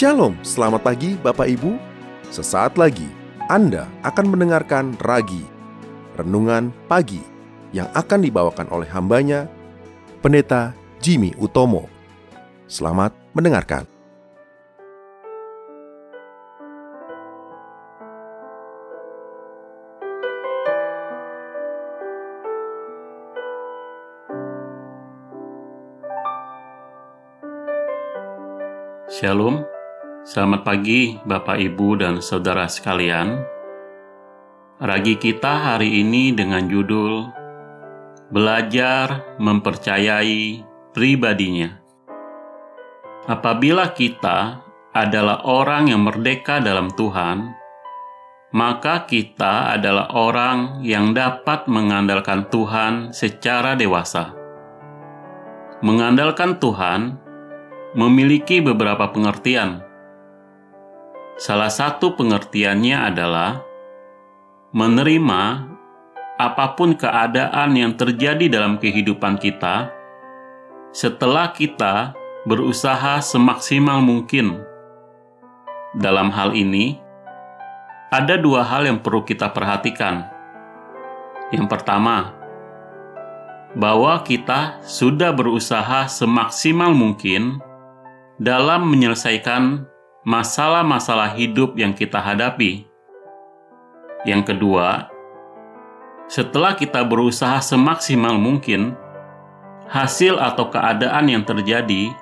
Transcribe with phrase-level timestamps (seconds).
[0.00, 1.76] Shalom, selamat pagi Bapak Ibu.
[2.32, 3.04] Sesaat lagi
[3.52, 5.44] Anda akan mendengarkan Ragi,
[6.16, 7.20] Renungan Pagi,
[7.76, 9.44] yang akan dibawakan oleh hambanya,
[10.24, 10.72] Pendeta
[11.04, 11.84] Jimmy Utomo.
[12.64, 13.84] Selamat mendengarkan.
[29.12, 29.60] Shalom,
[30.20, 33.40] selamat pagi Bapak Ibu dan Saudara sekalian.
[34.76, 37.24] Ragi kita hari ini dengan judul
[38.28, 40.60] Belajar Mempercayai
[40.92, 41.72] Pribadinya.
[43.28, 44.60] Apabila kita
[44.92, 47.56] adalah orang yang merdeka dalam Tuhan,
[48.52, 54.36] maka kita adalah orang yang dapat mengandalkan Tuhan secara dewasa.
[55.80, 57.16] Mengandalkan Tuhan
[57.96, 59.89] memiliki beberapa pengertian.
[61.40, 63.64] Salah satu pengertiannya adalah
[64.76, 65.72] menerima
[66.36, 69.88] apa pun keadaan yang terjadi dalam kehidupan kita
[70.92, 72.12] setelah kita
[72.44, 74.60] berusaha semaksimal mungkin.
[75.96, 77.00] Dalam hal ini,
[78.12, 80.28] ada dua hal yang perlu kita perhatikan.
[81.56, 82.36] Yang pertama,
[83.72, 87.64] bahwa kita sudah berusaha semaksimal mungkin
[88.36, 89.88] dalam menyelesaikan
[90.26, 92.84] masalah-masalah hidup yang kita hadapi.
[94.28, 95.08] Yang kedua,
[96.28, 98.92] setelah kita berusaha semaksimal mungkin,
[99.88, 102.14] hasil atau keadaan yang terjadi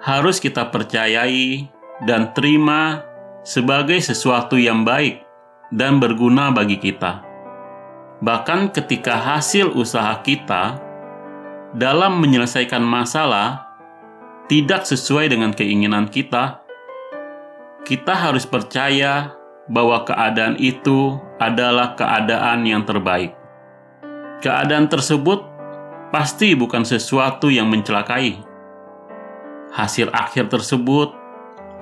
[0.00, 1.68] harus kita percayai
[2.08, 3.04] dan terima
[3.44, 5.20] sebagai sesuatu yang baik
[5.74, 7.20] dan berguna bagi kita.
[8.24, 10.80] Bahkan ketika hasil usaha kita
[11.76, 13.68] dalam menyelesaikan masalah
[14.48, 16.63] tidak sesuai dengan keinginan kita,
[17.84, 19.36] kita harus percaya
[19.68, 23.36] bahwa keadaan itu adalah keadaan yang terbaik.
[24.40, 25.44] Keadaan tersebut
[26.12, 28.40] pasti bukan sesuatu yang mencelakai.
[29.72, 31.12] Hasil akhir tersebut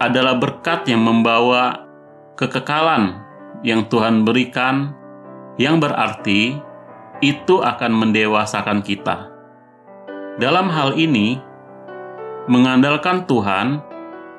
[0.02, 1.86] adalah berkat yang membawa
[2.34, 3.22] kekekalan
[3.62, 4.94] yang Tuhan berikan,
[5.58, 6.58] yang berarti
[7.22, 9.30] itu akan mendewasakan kita.
[10.42, 11.52] Dalam hal ini,
[12.50, 13.78] Mengandalkan Tuhan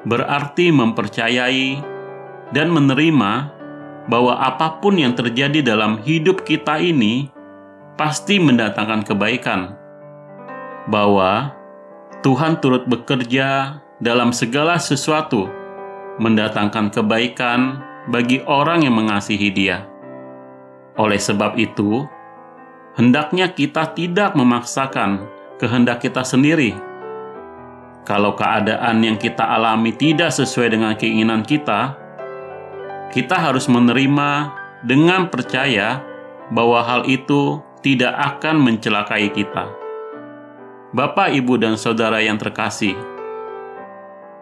[0.04, 1.80] berarti mempercayai
[2.52, 3.32] dan menerima
[4.08, 7.32] bahwa apa pun yang terjadi dalam hidup kita ini
[7.96, 9.80] pasti mendatangkan kebaikan.
[10.92, 11.56] Bahwa
[12.20, 15.48] Tuhan turut bekerja dalam segala sesuatu,
[16.20, 17.80] mendatangkan kebaikan
[18.12, 19.88] bagi orang yang mengasihi Dia.
[21.00, 22.04] Oleh sebab itu,
[23.00, 25.26] hendaknya kita tidak memaksakan
[25.58, 26.76] kehendak kita sendiri
[28.04, 31.96] kalau keadaan yang kita alami tidak sesuai dengan keinginan kita,
[33.16, 34.52] kita harus menerima
[34.84, 36.04] dengan percaya
[36.52, 39.72] bahwa hal itu tidak akan mencelakai kita.
[40.94, 42.94] Bapak, ibu, dan saudara yang terkasih,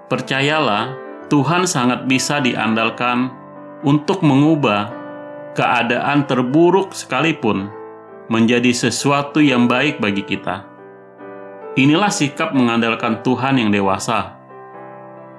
[0.09, 0.97] percayalah
[1.31, 3.31] Tuhan sangat bisa diandalkan
[3.87, 4.91] untuk mengubah
[5.55, 7.71] keadaan terburuk sekalipun
[8.27, 10.70] menjadi sesuatu yang baik bagi kita.
[11.71, 14.35] Inilah sikap mengandalkan Tuhan yang dewasa.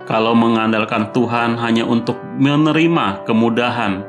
[0.09, 4.01] Kalau mengandalkan Tuhan hanya untuk menerima kemudahan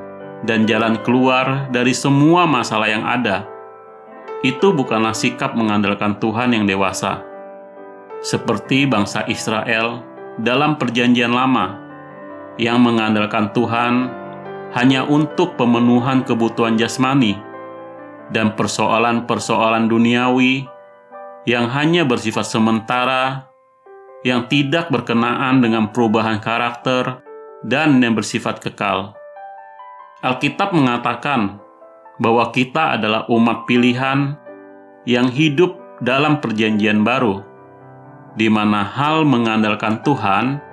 [0.47, 3.43] dan jalan keluar dari semua masalah yang ada,
[4.39, 7.19] itu bukanlah sikap mengandalkan Tuhan yang dewasa.
[8.23, 9.99] Seperti bangsa Israel
[10.39, 11.75] dalam Perjanjian Lama
[12.55, 14.07] yang mengandalkan Tuhan
[14.71, 17.35] hanya untuk pemenuhan kebutuhan jasmani
[18.31, 20.72] dan persoalan-persoalan duniawi
[21.43, 23.51] yang hanya bersifat sementara,
[24.23, 27.19] yang tidak berkenaan dengan perubahan karakter,
[27.63, 29.15] dan yang bersifat kekal.
[30.23, 31.59] Alkitab mengatakan
[32.19, 34.39] bahwa kita adalah umat pilihan
[35.03, 37.43] yang hidup dalam Perjanjian Baru,
[38.39, 40.63] di mana hal mengandalkan Tuhan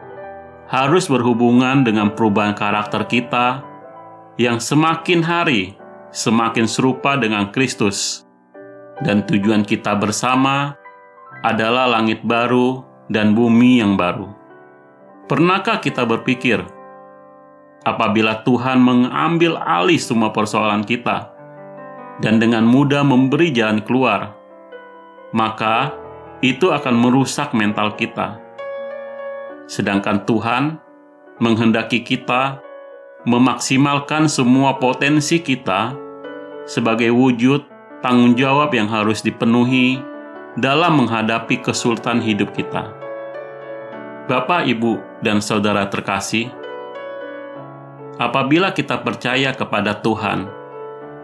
[0.71, 3.67] harus berhubungan dengan perubahan karakter kita
[4.39, 5.75] yang semakin hari
[6.15, 8.27] semakin serupa dengan Kristus
[9.01, 10.77] dan tujuan kita bersama
[11.41, 14.29] adalah langit baru dan bumi yang baru.
[15.25, 16.61] Pernahkah kita berpikir,
[17.87, 21.33] apabila Tuhan mengambil alih semua persoalan kita
[22.21, 24.37] dan dengan mudah memberi jalan keluar,
[25.33, 25.95] maka
[26.45, 28.37] itu akan merusak mental kita.
[29.71, 30.83] Sedangkan Tuhan
[31.39, 32.59] menghendaki kita
[33.23, 35.95] memaksimalkan semua potensi kita
[36.67, 37.70] sebagai wujud
[38.01, 40.01] tanggung jawab yang harus dipenuhi
[40.57, 42.91] dalam menghadapi kesulitan hidup kita.
[44.27, 46.49] Bapak, Ibu, dan saudara terkasih,
[48.17, 50.49] apabila kita percaya kepada Tuhan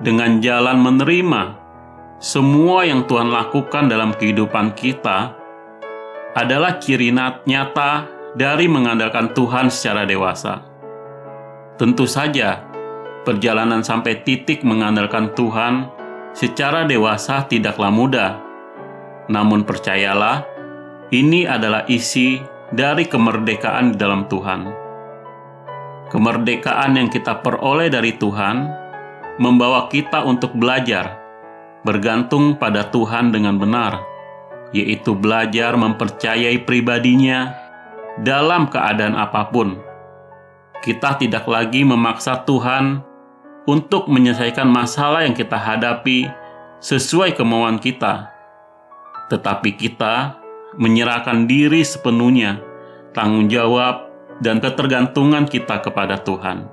[0.04, 1.42] dengan jalan menerima
[2.20, 5.36] semua yang Tuhan lakukan dalam kehidupan kita,
[6.36, 7.08] adalah ciri
[7.48, 8.04] nyata
[8.36, 10.60] dari mengandalkan Tuhan secara dewasa.
[11.80, 12.60] Tentu saja,
[13.24, 15.95] perjalanan sampai titik mengandalkan Tuhan
[16.36, 18.32] secara dewasa tidaklah mudah.
[19.32, 20.44] Namun percayalah,
[21.08, 22.36] ini adalah isi
[22.68, 24.60] dari kemerdekaan di dalam Tuhan.
[26.12, 28.68] Kemerdekaan yang kita peroleh dari Tuhan
[29.40, 31.18] membawa kita untuk belajar
[31.82, 33.98] bergantung pada Tuhan dengan benar,
[34.70, 37.54] yaitu belajar mempercayai pribadinya
[38.22, 39.78] dalam keadaan apa pun.
[40.84, 43.15] Kita tidak lagi memaksa Tuhan
[43.66, 46.30] untuk menyelesaikan masalah yang kita hadapi
[46.78, 48.30] sesuai kemauan kita,
[49.26, 50.38] tetapi kita
[50.78, 52.62] menyerahkan diri sepenuhnya,
[53.10, 54.06] tanggung jawab,
[54.38, 56.70] dan ketergantungan kita kepada Tuhan.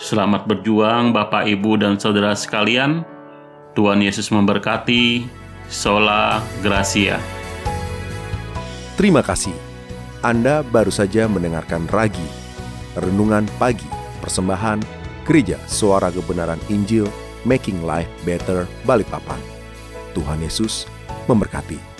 [0.00, 3.06] Selamat berjuang, Bapak, Ibu, dan saudara sekalian.
[3.78, 5.26] Tuhan Yesus memberkati.
[5.64, 7.16] Sola Gracia.
[9.00, 9.56] Terima kasih.
[10.20, 12.28] Anda baru saja mendengarkan Ragi,
[13.00, 13.88] Renungan Pagi,
[14.20, 17.08] Persembahan Gereja Suara Kebenaran Injil
[17.48, 19.40] Making Life Better Balikpapan.
[20.12, 20.84] Tuhan Yesus
[21.26, 21.93] memberkati.